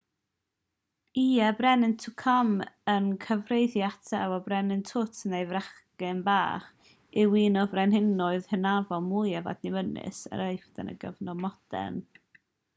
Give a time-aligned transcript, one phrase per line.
[1.23, 2.63] ie y brenin tutankhamun
[3.17, 3.99] y cyfeirir ato weithiau
[4.31, 6.57] fel brenin tut neu'r bachgen frenin
[7.25, 12.03] yw un o frenhinoedd hynafol mwyaf adnabyddus yr aifft yn y cyfnod modern